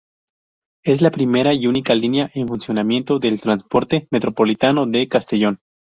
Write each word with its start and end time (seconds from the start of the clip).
Es 0.83 1.03
la 1.03 1.11
primera 1.11 1.53
y 1.53 1.67
única 1.67 1.93
línea 1.93 2.31
en 2.33 2.47
funcionamiento 2.47 3.19
del 3.19 3.39
transporte 3.39 4.07
metropolitano 4.09 4.87
de 4.87 5.07
Castellón. 5.07 5.59